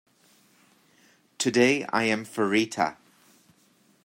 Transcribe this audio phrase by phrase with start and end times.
[1.37, 2.95] Today I am Fahreta.